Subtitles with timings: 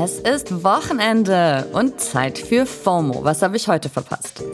[0.00, 3.24] Es ist Wochenende und Zeit für FOMO.
[3.24, 4.44] Was habe ich heute verpasst?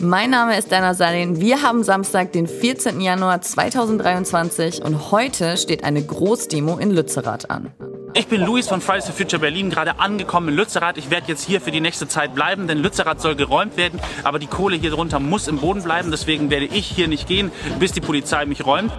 [0.00, 1.40] Mein Name ist Dana Salin.
[1.40, 3.00] Wir haben Samstag, den 14.
[3.00, 7.70] Januar 2023 und heute steht eine Großdemo in Lützerath an.
[8.14, 10.98] Ich bin Luis von Fridays for Future Berlin, gerade angekommen in Lützerath.
[10.98, 14.00] Ich werde jetzt hier für die nächste Zeit bleiben, denn Lützerath soll geräumt werden.
[14.24, 16.10] Aber die Kohle hier drunter muss im Boden bleiben.
[16.10, 18.90] Deswegen werde ich hier nicht gehen, bis die Polizei mich räumt.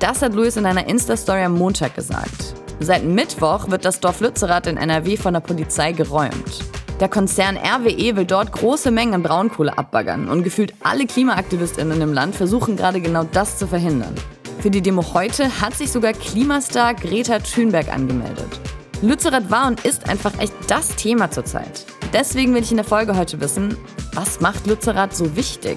[0.00, 2.65] Das hat Luis in einer Insta-Story am Montag gesagt.
[2.80, 6.64] Seit Mittwoch wird das Dorf Lützerath in NRW von der Polizei geräumt.
[7.00, 12.12] Der Konzern RWE will dort große Mengen an Braunkohle abbaggern und gefühlt alle KlimaaktivistInnen im
[12.12, 14.14] Land versuchen gerade genau das zu verhindern.
[14.60, 18.60] Für die Demo heute hat sich sogar Klimastar Greta Thunberg angemeldet.
[19.02, 21.84] Lützerath war und ist einfach echt das Thema zurzeit.
[22.12, 23.76] Deswegen will ich in der Folge heute wissen,
[24.14, 25.76] was macht Lützerath so wichtig?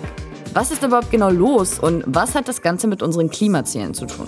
[0.53, 4.27] Was ist überhaupt genau los und was hat das Ganze mit unseren Klimazielen zu tun?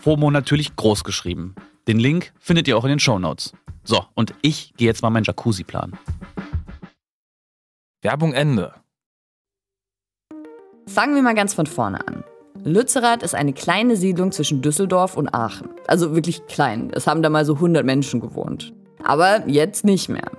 [0.00, 1.54] FOMO natürlich groß geschrieben.
[1.86, 3.52] Den Link findet ihr auch in den Shownotes.
[3.84, 5.98] So, und ich gehe jetzt mal meinen Jacuzzi planen.
[8.02, 8.72] Werbung Ende.
[10.86, 12.24] Fangen wir mal ganz von vorne an.
[12.64, 15.68] Lützerath ist eine kleine Siedlung zwischen Düsseldorf und Aachen.
[15.86, 16.90] Also wirklich klein.
[16.94, 18.72] Es haben da mal so 100 Menschen gewohnt.
[19.04, 20.30] Aber jetzt nicht mehr.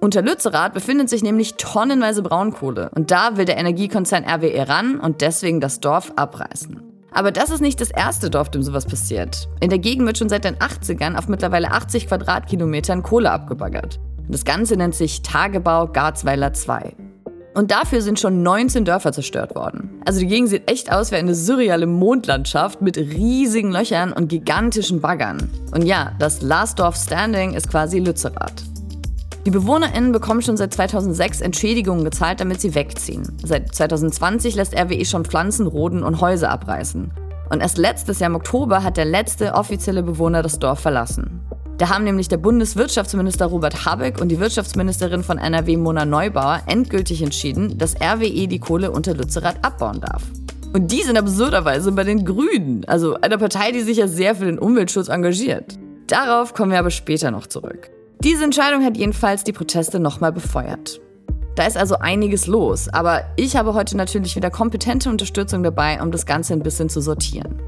[0.00, 2.90] Unter Lützerath befindet sich nämlich tonnenweise Braunkohle.
[2.94, 6.79] Und da will der Energiekonzern RWE ran und deswegen das Dorf abreißen.
[7.12, 9.48] Aber das ist nicht das erste Dorf, dem sowas passiert.
[9.60, 13.98] In der Gegend wird schon seit den 80ern auf mittlerweile 80 Quadratkilometern Kohle abgebaggert.
[14.18, 16.94] Und das Ganze nennt sich Tagebau Garzweiler 2.
[17.54, 20.00] Und dafür sind schon 19 Dörfer zerstört worden.
[20.06, 25.00] Also die Gegend sieht echt aus wie eine surreale Mondlandschaft mit riesigen Löchern und gigantischen
[25.00, 25.50] Baggern.
[25.72, 28.69] Und ja, das Last Dorf Standing ist quasi Lützerath.
[29.46, 33.38] Die BewohnerInnen bekommen schon seit 2006 Entschädigungen gezahlt, damit sie wegziehen.
[33.42, 37.10] Seit 2020 lässt RWE schon Pflanzen roden und Häuser abreißen.
[37.48, 41.40] Und erst letztes Jahr im Oktober hat der letzte offizielle Bewohner das Dorf verlassen.
[41.78, 47.22] Da haben nämlich der Bundeswirtschaftsminister Robert Habeck und die Wirtschaftsministerin von NRW Mona Neubauer endgültig
[47.22, 50.22] entschieden, dass RWE die Kohle unter Lützerath abbauen darf.
[50.74, 54.44] Und die sind absurderweise bei den Grünen, also einer Partei, die sich ja sehr für
[54.44, 55.78] den Umweltschutz engagiert.
[56.06, 57.90] Darauf kommen wir aber später noch zurück.
[58.22, 61.00] Diese Entscheidung hat jedenfalls die Proteste nochmal befeuert.
[61.54, 66.10] Da ist also einiges los, aber ich habe heute natürlich wieder kompetente Unterstützung dabei, um
[66.10, 67.62] das Ganze ein bisschen zu sortieren.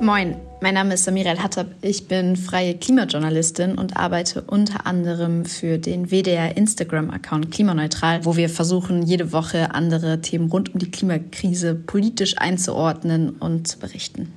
[0.00, 1.66] Moin, mein Name ist Samira El-Hattab.
[1.82, 8.48] Ich bin freie Klimajournalistin und arbeite unter anderem für den WDR Instagram-Account Klimaneutral, wo wir
[8.48, 14.32] versuchen, jede Woche andere Themen rund um die Klimakrise politisch einzuordnen und zu berichten.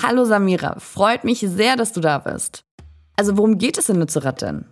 [0.00, 2.67] Hallo Samira, freut mich sehr, dass du da bist.
[3.18, 4.64] Also worum geht es in Lützerath denn?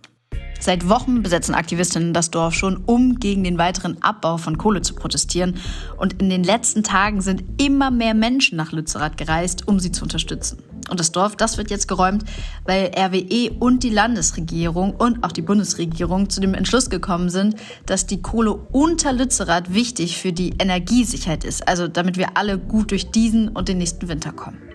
[0.61, 4.95] Seit Wochen besetzen Aktivistinnen das Dorf schon, um gegen den weiteren Abbau von Kohle zu
[4.95, 5.57] protestieren.
[5.97, 10.03] Und in den letzten Tagen sind immer mehr Menschen nach Lützerath gereist, um sie zu
[10.03, 10.63] unterstützen.
[10.89, 12.23] Und das Dorf, das wird jetzt geräumt,
[12.63, 18.07] weil RWE und die Landesregierung und auch die Bundesregierung zu dem Entschluss gekommen sind, dass
[18.07, 21.67] die Kohle unter Lützerath wichtig für die Energiesicherheit ist.
[21.67, 24.66] Also damit wir alle gut durch diesen und den nächsten Winter kommen.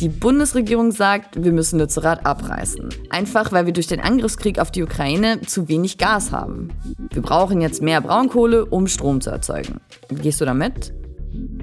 [0.00, 2.88] Die Bundesregierung sagt, wir müssen Lützerath abreißen.
[3.10, 6.70] Einfach weil wir durch den Angriffskrieg auf die Ukraine zu wenig Gas haben.
[7.12, 9.80] Wir brauchen jetzt mehr Braunkohle, um Strom zu erzeugen.
[10.08, 10.92] Gehst du damit?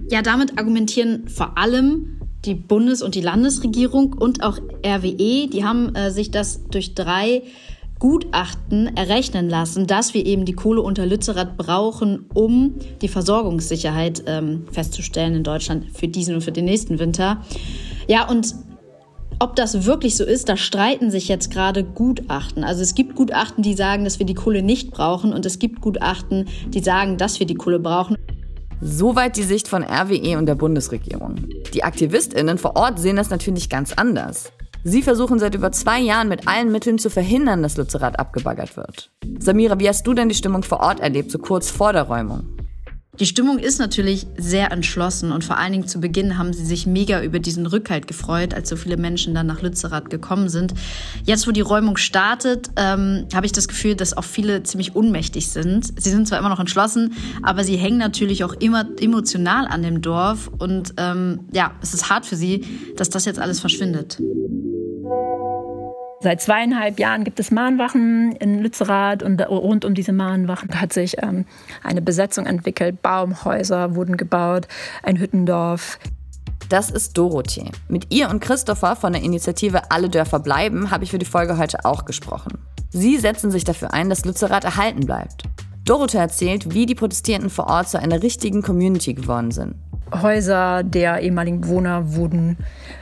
[0.10, 5.48] Ja, damit argumentieren vor allem die Bundes- und die Landesregierung und auch RWE.
[5.48, 7.44] Die haben äh, sich das durch drei
[8.00, 14.66] Gutachten errechnen lassen, dass wir eben die Kohle unter Lützerath brauchen, um die Versorgungssicherheit ähm,
[14.72, 17.44] festzustellen in Deutschland für diesen und für den nächsten Winter.
[18.10, 18.56] Ja, und
[19.38, 22.64] ob das wirklich so ist, da streiten sich jetzt gerade Gutachten.
[22.64, 25.80] Also es gibt Gutachten, die sagen, dass wir die Kohle nicht brauchen und es gibt
[25.80, 28.18] Gutachten, die sagen, dass wir die Kohle brauchen.
[28.82, 31.36] Soweit die Sicht von RWE und der Bundesregierung.
[31.76, 34.52] Die AktivistInnen vor Ort sehen das natürlich ganz anders.
[34.84, 39.12] Sie versuchen seit über zwei Jahren mit allen Mitteln zu verhindern, dass Lützerath abgebaggert wird.
[39.38, 42.59] Samira, wie hast du denn die Stimmung vor Ort erlebt, so kurz vor der Räumung?
[43.20, 46.88] Die Stimmung ist natürlich sehr entschlossen und vor allen Dingen zu Beginn haben sie sich
[46.88, 50.74] mega über diesen Rückhalt gefreut, als so viele Menschen dann nach Lützerath gekommen sind.
[51.26, 55.50] Jetzt, wo die Räumung startet, ähm, habe ich das Gefühl, dass auch viele ziemlich unmächtig
[55.50, 56.00] sind.
[56.02, 57.14] Sie sind zwar immer noch entschlossen,
[57.44, 62.10] aber sie hängen natürlich auch immer emotional an dem Dorf und ähm, ja, es ist
[62.10, 62.64] hart für sie,
[62.96, 64.18] dass das jetzt alles verschwindet.
[66.22, 71.16] Seit zweieinhalb Jahren gibt es Mahnwachen in Lützerath und rund um diese Mahnwachen hat sich
[71.24, 71.46] ähm,
[71.82, 73.02] eine Besetzung entwickelt.
[73.02, 74.68] Baumhäuser wurden gebaut,
[75.02, 75.98] ein Hüttendorf.
[76.68, 77.72] Das ist Dorothee.
[77.88, 81.58] Mit ihr und Christopher von der Initiative Alle Dörfer bleiben habe ich für die Folge
[81.58, 82.60] heute auch gesprochen.
[82.90, 85.44] Sie setzen sich dafür ein, dass Lützerath erhalten bleibt.
[85.86, 89.76] Dorothee erzählt, wie die Protestierenden vor Ort zu einer richtigen Community geworden sind.
[90.12, 92.58] Häuser der ehemaligen Bewohner wurden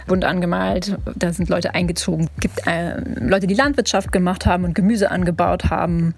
[0.08, 0.98] bunt angemalt.
[1.16, 2.30] Da sind Leute eingezogen.
[2.36, 6.14] Es gibt äh, Leute, die Landwirtschaft gemacht haben und Gemüse angebaut haben.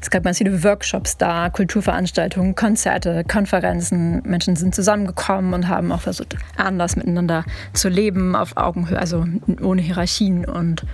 [0.00, 4.22] Es gab ganz viele Workshops da, Kulturveranstaltungen, Konzerte, Konferenzen.
[4.24, 9.26] Menschen sind zusammengekommen und haben auch versucht, anders miteinander zu leben, auf Augenhöhe, also
[9.60, 10.84] ohne Hierarchien und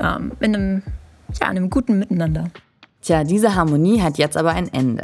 [0.00, 0.82] ähm, in einem,
[1.40, 2.50] ja, in einem guten Miteinander.
[3.02, 5.02] Tja, diese Harmonie hat jetzt aber ein Ende.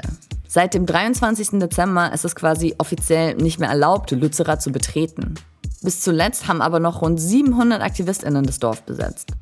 [0.51, 1.59] Seit dem 23.
[1.61, 5.35] Dezember ist es quasi offiziell nicht mehr erlaubt, Lützerath zu betreten.
[5.83, 9.33] Bis zuletzt haben aber noch rund 700 AktivistInnen das Dorf besetzt.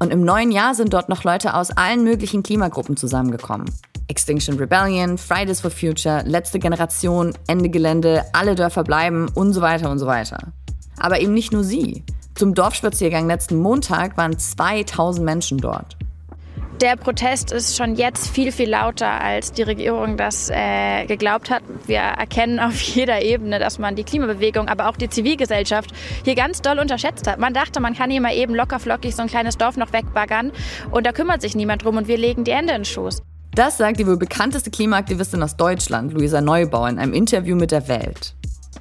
[0.00, 3.70] Und im neuen Jahr sind dort noch Leute aus allen möglichen Klimagruppen zusammengekommen.
[4.08, 9.88] Extinction Rebellion, Fridays for Future, Letzte Generation, Ende Gelände, alle Dörfer bleiben und so weiter
[9.88, 10.52] und so weiter.
[10.98, 12.02] Aber eben nicht nur sie.
[12.34, 15.96] Zum Dorfspaziergang letzten Montag waren 2000 Menschen dort
[16.80, 21.62] der Protest ist schon jetzt viel, viel lauter, als die Regierung das äh, geglaubt hat.
[21.86, 25.90] Wir erkennen auf jeder Ebene, dass man die Klimabewegung, aber auch die Zivilgesellschaft
[26.24, 27.38] hier ganz doll unterschätzt hat.
[27.38, 30.52] Man dachte, man kann hier mal eben lockerflockig so ein kleines Dorf noch wegbaggern
[30.90, 33.22] und da kümmert sich niemand drum und wir legen die Hände in den Schoß.
[33.54, 37.88] Das sagt die wohl bekannteste Klimaaktivistin aus Deutschland, Luisa Neubauer, in einem Interview mit der
[37.88, 38.34] Welt.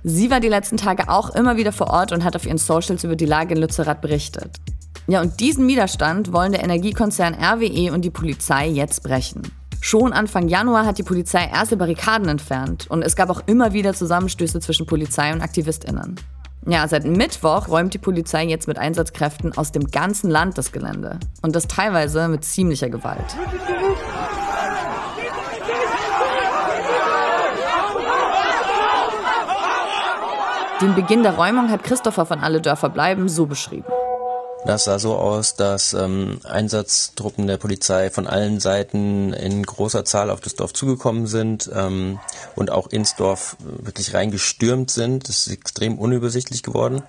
[0.04, 3.04] Sie war die letzten Tage auch immer wieder vor Ort und hat auf ihren Socials
[3.04, 4.60] über die Lage in Lützerath berichtet.
[5.08, 9.44] Ja, und diesen Widerstand wollen der Energiekonzern RWE und die Polizei jetzt brechen.
[9.80, 13.94] Schon Anfang Januar hat die Polizei erste Barrikaden entfernt und es gab auch immer wieder
[13.94, 16.16] Zusammenstöße zwischen Polizei und AktivistInnen.
[16.66, 21.20] Ja, seit Mittwoch räumt die Polizei jetzt mit Einsatzkräften aus dem ganzen Land das Gelände.
[21.44, 23.36] Und das teilweise mit ziemlicher Gewalt.
[30.82, 33.86] Den Beginn der Räumung hat Christopher von Alle Dörfer bleiben so beschrieben.
[34.66, 40.32] Das sah so aus, dass ähm, Einsatztruppen der Polizei von allen Seiten in großer Zahl
[40.32, 42.20] auf das Dorf zugekommen sind ähm,
[42.56, 45.30] und auch ins Dorf wirklich reingestürmt sind.
[45.30, 47.04] Es ist extrem unübersichtlich geworden.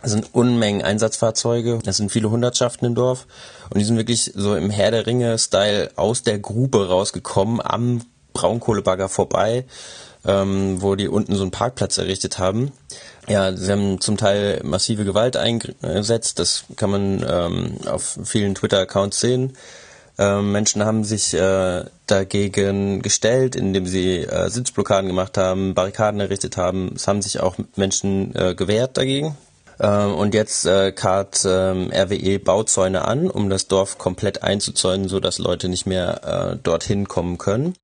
[0.00, 3.26] Es sind Unmengen Einsatzfahrzeuge, es sind viele Hundertschaften im Dorf
[3.68, 8.00] und die sind wirklich so im Herr der Ringe-Style aus der Grube rausgekommen, am
[8.32, 9.66] Braunkohlebagger vorbei,
[10.26, 12.72] ähm, wo die unten so einen Parkplatz errichtet haben.
[13.26, 19.18] Ja, sie haben zum Teil massive Gewalt eingesetzt, das kann man ähm, auf vielen Twitter-Accounts
[19.18, 19.56] sehen.
[20.18, 26.56] Ähm, Menschen haben sich äh, dagegen gestellt, indem sie äh, Sitzblockaden gemacht haben, Barrikaden errichtet
[26.56, 26.92] haben.
[26.94, 29.36] Es haben sich auch Menschen äh, gewehrt dagegen.
[29.80, 35.38] Ähm, und jetzt äh, kart ähm, RWE Bauzäune an, um das Dorf komplett einzuzäunen, sodass
[35.38, 37.74] Leute nicht mehr äh, dorthin kommen können.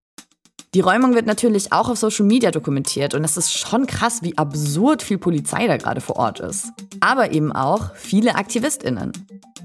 [0.72, 4.38] Die Räumung wird natürlich auch auf Social Media dokumentiert und es ist schon krass, wie
[4.38, 6.68] absurd viel Polizei da gerade vor Ort ist.
[7.00, 9.10] Aber eben auch viele AktivistInnen.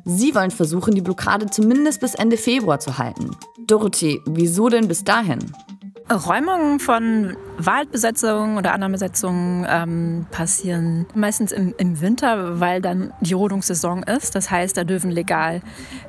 [0.04, 3.30] Sie wollen versuchen, die Blockade zumindest bis Ende Februar zu halten.
[3.68, 5.54] Dorothee, wieso denn bis dahin?
[6.12, 13.34] Räumungen von Waldbesetzungen oder anderen Besetzungen ähm, passieren meistens im, im, Winter, weil dann die
[13.34, 14.36] Rodungssaison ist.
[14.36, 15.62] Das heißt, da dürfen legal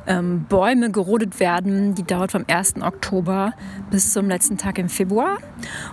[0.07, 1.95] ähm, Bäume gerodet werden.
[1.95, 2.83] Die dauert vom 1.
[2.83, 3.55] Oktober
[3.91, 5.39] bis zum letzten Tag im Februar.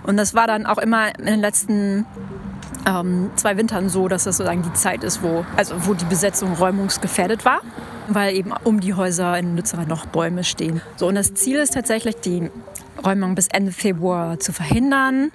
[0.03, 2.05] Und das war dann auch immer in den letzten
[2.85, 6.53] ähm, zwei Wintern so, dass das sozusagen die Zeit ist, wo, also wo die Besetzung
[6.53, 7.61] räumungsgefährdet war
[8.07, 10.81] weil eben um die Häuser in Lützerath noch Bäume stehen.
[10.95, 12.49] So, und das Ziel ist tatsächlich, die
[13.05, 15.31] Räumung bis Ende Februar zu verhindern.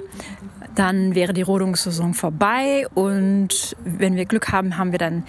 [0.75, 5.25] Dann wäre die Rodungssaison vorbei und wenn wir Glück haben, haben wir dann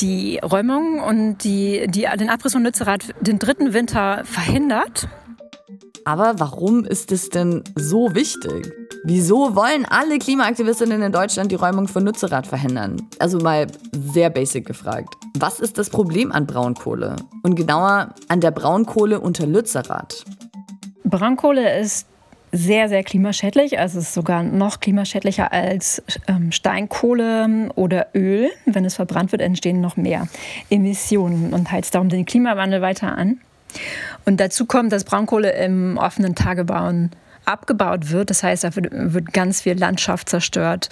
[0.00, 5.08] die Räumung und die, die, den Abriss von Lützerath den dritten Winter verhindert.
[6.04, 8.70] Aber warum ist es denn so wichtig?
[9.04, 12.96] Wieso wollen alle Klimaaktivistinnen in Deutschland die Räumung von Lützerath verhindern?
[13.18, 15.14] Also mal sehr basic gefragt.
[15.38, 17.16] Was ist das Problem an Braunkohle?
[17.42, 20.24] Und genauer an der Braunkohle unter Lützerath?
[21.04, 22.06] Braunkohle ist
[22.54, 23.78] sehr, sehr klimaschädlich.
[23.78, 28.50] Also es ist sogar noch klimaschädlicher als ähm, Steinkohle oder Öl.
[28.64, 30.28] Wenn es verbrannt wird, entstehen noch mehr
[30.70, 33.40] Emissionen und heizt darum den Klimawandel weiter an.
[34.24, 37.10] Und dazu kommt, dass Braunkohle im offenen Tagebauen
[37.44, 38.30] abgebaut wird.
[38.30, 40.88] Das heißt, da wird ganz viel Landschaft zerstört.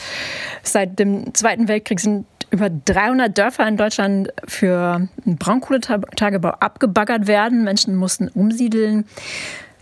[0.63, 7.65] Seit dem Zweiten Weltkrieg sind über 300 Dörfer in Deutschland für Braunkohletagebau abgebaggert werden.
[7.65, 9.07] Menschen mussten umsiedeln.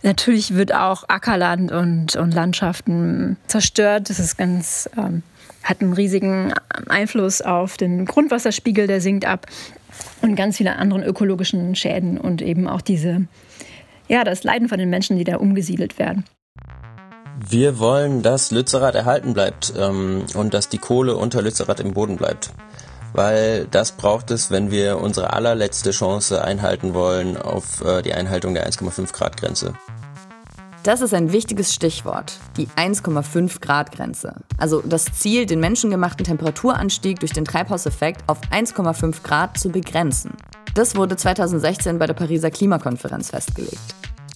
[0.03, 4.09] Natürlich wird auch Ackerland und, und Landschaften zerstört.
[4.09, 5.21] Das ist ganz, ähm,
[5.63, 6.53] hat einen riesigen
[6.89, 9.45] Einfluss auf den Grundwasserspiegel, der sinkt ab
[10.21, 13.27] und ganz viele andere ökologischen Schäden und eben auch diese,
[14.07, 16.25] ja, das Leiden von den Menschen, die da umgesiedelt werden.
[17.49, 22.17] Wir wollen, dass Lützerath erhalten bleibt ähm, und dass die Kohle unter Lützerath im Boden
[22.17, 22.51] bleibt.
[23.13, 28.53] Weil das braucht es, wenn wir unsere allerletzte Chance einhalten wollen auf äh, die Einhaltung
[28.53, 29.73] der 1,5 Grad Grenze.
[30.83, 34.35] Das ist ein wichtiges Stichwort, die 1,5 Grad Grenze.
[34.57, 40.31] Also das Ziel, den menschengemachten Temperaturanstieg durch den Treibhauseffekt auf 1,5 Grad zu begrenzen.
[40.73, 43.77] Das wurde 2016 bei der Pariser Klimakonferenz festgelegt.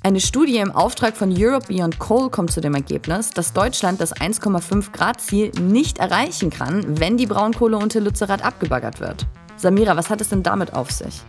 [0.05, 4.15] Eine Studie im Auftrag von Europe Beyond Coal kommt zu dem Ergebnis, dass Deutschland das
[4.15, 9.25] 1,5 Grad Ziel nicht erreichen kann, wenn die Braunkohle unter Lützerath abgebaggert wird.
[9.57, 11.23] Samira, was hat es denn damit auf sich?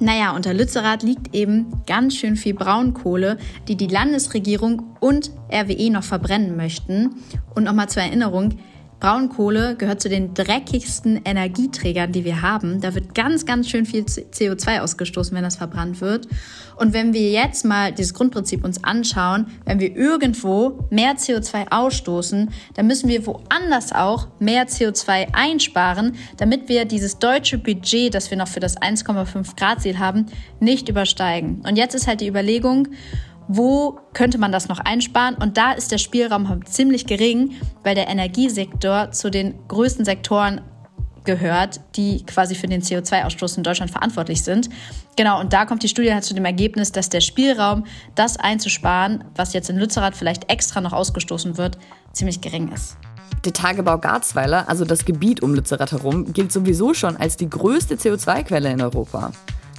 [0.00, 3.36] Naja, unter Lützerath liegt eben ganz schön viel Braunkohle,
[3.68, 7.16] die die Landesregierung und RWE noch verbrennen möchten.
[7.54, 8.54] Und nochmal zur Erinnerung,
[9.00, 12.80] Braunkohle gehört zu den dreckigsten Energieträgern, die wir haben.
[12.80, 16.26] Da wird ganz, ganz schön viel CO2 ausgestoßen, wenn das verbrannt wird.
[16.76, 22.50] Und wenn wir jetzt mal dieses Grundprinzip uns anschauen, wenn wir irgendwo mehr CO2 ausstoßen,
[22.74, 28.38] dann müssen wir woanders auch mehr CO2 einsparen, damit wir dieses deutsche Budget, das wir
[28.38, 30.26] noch für das 1,5 Grad Ziel haben,
[30.60, 31.62] nicht übersteigen.
[31.66, 32.88] Und jetzt ist halt die Überlegung,
[33.48, 35.34] wo könnte man das noch einsparen?
[35.34, 40.60] Und da ist der Spielraum ziemlich gering, weil der Energiesektor zu den größten Sektoren
[41.24, 44.70] gehört, die quasi für den CO2-Ausstoß in Deutschland verantwortlich sind.
[45.16, 49.24] Genau, und da kommt die Studie halt zu dem Ergebnis, dass der Spielraum, das einzusparen,
[49.34, 51.78] was jetzt in Lützerath vielleicht extra noch ausgestoßen wird,
[52.12, 52.96] ziemlich gering ist.
[53.44, 57.96] Der Tagebau Garzweiler, also das Gebiet um Lützerath herum, gilt sowieso schon als die größte
[57.96, 59.32] CO2-Quelle in Europa.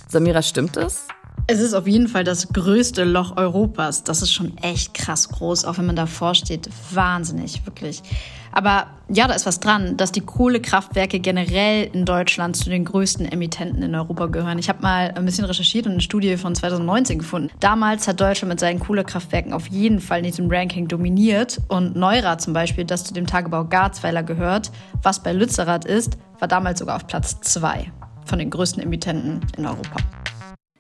[0.08, 1.08] Samira, stimmt das?
[1.48, 4.04] Es ist auf jeden Fall das größte Loch Europas.
[4.04, 6.70] Das ist schon echt krass groß, auch wenn man davor steht.
[6.92, 8.04] Wahnsinnig, wirklich.
[8.52, 13.32] Aber ja, da ist was dran, dass die Kohlekraftwerke generell in Deutschland zu den größten
[13.32, 14.58] Emittenten in Europa gehören.
[14.60, 17.50] Ich habe mal ein bisschen recherchiert und eine Studie von 2019 gefunden.
[17.60, 21.60] Damals hat Deutschland mit seinen Kohlekraftwerken auf jeden Fall in diesem Ranking dominiert.
[21.68, 24.72] Und Neurath zum Beispiel, das zu dem Tagebau Garzweiler gehört,
[25.04, 27.92] was bei Lützerath ist, war damals sogar auf Platz zwei
[28.26, 29.98] von den größten Emittenten in Europa.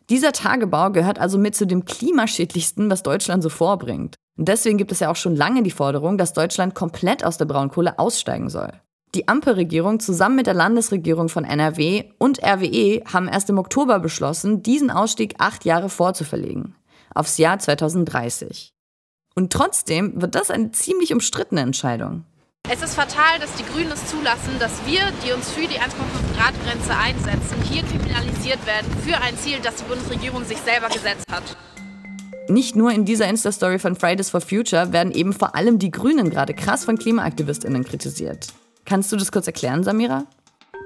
[0.09, 4.15] Dieser Tagebau gehört also mit zu dem klimaschädlichsten, was Deutschland so vorbringt.
[4.37, 7.45] Und deswegen gibt es ja auch schon lange die Forderung, dass Deutschland komplett aus der
[7.45, 8.71] Braunkohle aussteigen soll.
[9.15, 14.63] Die Ampelregierung zusammen mit der Landesregierung von NRW und RWE haben erst im Oktober beschlossen,
[14.63, 16.75] diesen Ausstieg acht Jahre vorzuverlegen.
[17.13, 18.71] Aufs Jahr 2030.
[19.35, 22.23] Und trotzdem wird das eine ziemlich umstrittene Entscheidung.
[22.67, 26.37] Es ist fatal, dass die Grünen es zulassen, dass wir, die uns für die 1,5
[26.37, 31.25] Grad Grenze einsetzen, hier kriminalisiert werden für ein Ziel, das die Bundesregierung sich selber gesetzt
[31.31, 31.41] hat.
[32.47, 36.29] Nicht nur in dieser Insta-Story von Fridays for Future werden eben vor allem die Grünen
[36.29, 38.47] gerade krass von KlimaaktivistInnen kritisiert.
[38.85, 40.25] Kannst du das kurz erklären, Samira?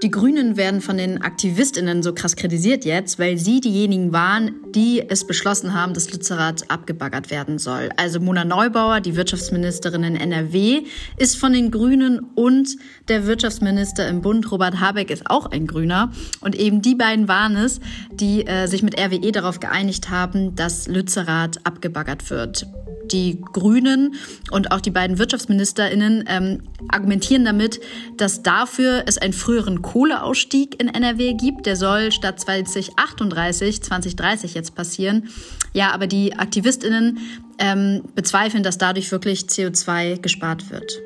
[0.03, 5.01] Die Grünen werden von den Aktivistinnen so krass kritisiert jetzt, weil sie diejenigen waren, die
[5.07, 7.89] es beschlossen haben, dass Lützerath abgebaggert werden soll.
[7.95, 10.81] Also Mona Neubauer, die Wirtschaftsministerin in NRW,
[11.15, 12.75] ist von den Grünen und
[13.07, 16.11] der Wirtschaftsminister im Bund, Robert Habeck, ist auch ein Grüner.
[16.41, 17.79] Und eben die beiden waren es,
[18.11, 22.67] die äh, sich mit RWE darauf geeinigt haben, dass Lützerath abgebaggert wird
[23.11, 24.15] die Grünen
[24.51, 27.79] und auch die beiden WirtschaftsministerInnen ähm, argumentieren damit,
[28.17, 31.67] dass dafür es einen früheren Kohleausstieg in NRW gibt.
[31.67, 35.29] Der soll statt 2038, 2030 jetzt passieren.
[35.71, 37.19] Ja, aber die AktivistInnen
[37.59, 40.99] ähm, bezweifeln, dass dadurch wirklich CO2 gespart wird.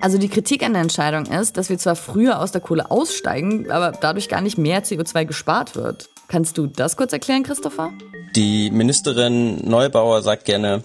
[0.00, 3.70] Also die Kritik an der Entscheidung ist, dass wir zwar früher aus der Kohle aussteigen,
[3.70, 6.10] aber dadurch gar nicht mehr CO2 gespart wird.
[6.28, 7.94] Kannst du das kurz erklären, Christopher?
[8.36, 10.82] Die Ministerin Neubauer sagt gerne,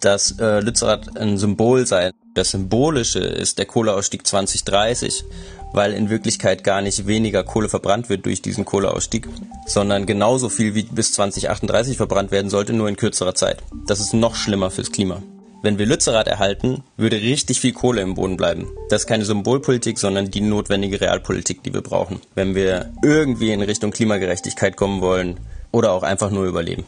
[0.00, 5.24] dass äh, Lützerath ein Symbol sei Das Symbolische ist der Kohleausstieg 2030,
[5.72, 9.28] weil in Wirklichkeit gar nicht weniger Kohle verbrannt wird durch diesen Kohleausstieg,
[9.66, 13.64] sondern genauso viel wie bis 2038 verbrannt werden sollte, nur in kürzerer Zeit.
[13.88, 15.20] Das ist noch schlimmer fürs Klima.
[15.62, 18.68] Wenn wir Lützerath erhalten, würde richtig viel Kohle im Boden bleiben.
[18.88, 23.62] Das ist keine Symbolpolitik, sondern die notwendige Realpolitik, die wir brauchen, wenn wir irgendwie in
[23.62, 25.40] Richtung Klimagerechtigkeit kommen wollen
[25.72, 26.84] oder auch einfach nur überleben.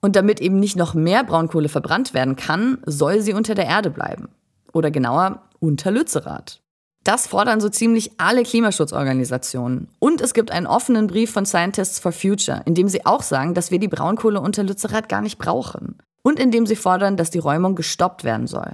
[0.00, 3.90] Und damit eben nicht noch mehr Braunkohle verbrannt werden kann, soll sie unter der Erde
[3.90, 4.28] bleiben.
[4.78, 6.60] Oder genauer, unter Lützerath.
[7.02, 9.88] Das fordern so ziemlich alle Klimaschutzorganisationen.
[9.98, 13.54] Und es gibt einen offenen Brief von Scientists for Future, in dem sie auch sagen,
[13.54, 15.98] dass wir die Braunkohle unter Lützerath gar nicht brauchen.
[16.22, 18.70] Und in dem sie fordern, dass die Räumung gestoppt werden soll.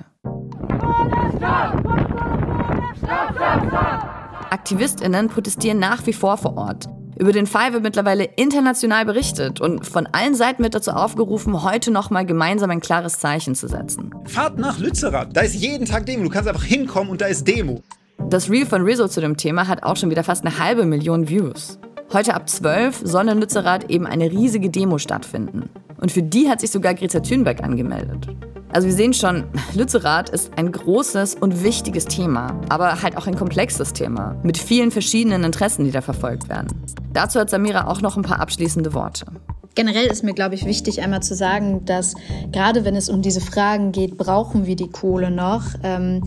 [4.51, 6.85] AktivistInnen protestieren nach wie vor vor Ort.
[7.19, 11.91] Über den Fall wird mittlerweile international berichtet und von allen Seiten wird dazu aufgerufen, heute
[11.91, 14.14] nochmal gemeinsam ein klares Zeichen zu setzen.
[14.27, 17.47] Fahrt nach Lützerath, da ist jeden Tag Demo, du kannst einfach hinkommen und da ist
[17.47, 17.83] Demo.
[18.31, 21.29] Das Reel von Rizzo zu dem Thema hat auch schon wieder fast eine halbe Million
[21.29, 21.79] Views.
[22.13, 25.69] Heute ab 12 soll in Lützerath eben eine riesige Demo stattfinden.
[26.01, 28.29] Und für die hat sich sogar Greta Thunberg angemeldet.
[28.73, 33.37] Also wir sehen schon, Lützerath ist ein großes und wichtiges Thema, aber halt auch ein
[33.37, 36.69] komplexes Thema mit vielen verschiedenen Interessen, die da verfolgt werden.
[37.13, 39.27] Dazu hat Samira auch noch ein paar abschließende Worte.
[39.75, 42.15] Generell ist mir, glaube ich, wichtig einmal zu sagen, dass
[42.53, 46.23] gerade wenn es um diese Fragen geht, brauchen wir die Kohle noch, ähm,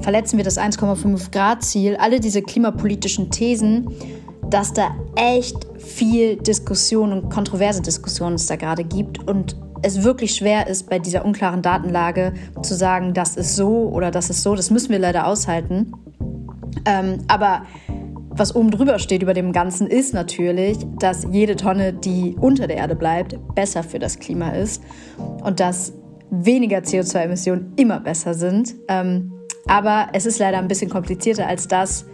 [0.00, 3.88] verletzen wir das 1,5 Grad Ziel, alle diese klimapolitischen Thesen,
[4.48, 10.34] dass da echt viel Diskussion und kontroverse Diskussion es da gerade gibt und es wirklich
[10.34, 14.54] schwer ist, bei dieser unklaren Datenlage zu sagen, das ist so oder das ist so.
[14.54, 15.92] Das müssen wir leider aushalten.
[16.84, 17.62] Ähm, aber
[18.40, 22.78] was oben drüber steht über dem Ganzen ist natürlich, dass jede Tonne, die unter der
[22.78, 24.82] Erde bleibt, besser für das Klima ist
[25.44, 25.92] und dass
[26.30, 28.74] weniger CO2-Emissionen immer besser sind.
[28.88, 29.30] Ähm,
[29.66, 32.06] aber es ist leider ein bisschen komplizierter als das.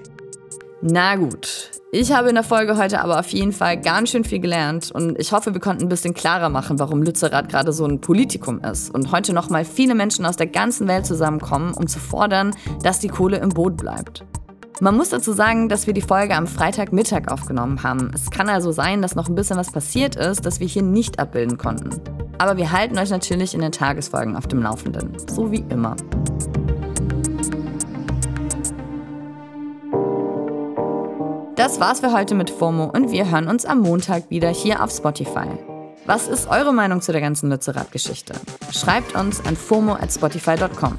[0.83, 4.41] Na gut, ich habe in der Folge heute aber auf jeden Fall ganz schön viel
[4.41, 8.01] gelernt und ich hoffe, wir konnten ein bisschen klarer machen, warum Lützerath gerade so ein
[8.01, 12.51] Politikum ist und heute nochmal viele Menschen aus der ganzen Welt zusammenkommen, um zu fordern,
[12.83, 14.25] dass die Kohle im Boot bleibt.
[14.79, 18.11] Man muss dazu sagen, dass wir die Folge am Freitagmittag aufgenommen haben.
[18.15, 21.19] Es kann also sein, dass noch ein bisschen was passiert ist, das wir hier nicht
[21.19, 21.99] abbilden konnten.
[22.37, 25.97] Aber wir halten euch natürlich in den Tagesfolgen auf dem Laufenden, so wie immer.
[31.55, 34.91] Das war's für heute mit FOMO und wir hören uns am Montag wieder hier auf
[34.91, 35.49] Spotify.
[36.05, 38.35] Was ist eure Meinung zu der ganzen Lützerath-Geschichte?
[38.71, 40.99] Schreibt uns an FOMO at spotify.com.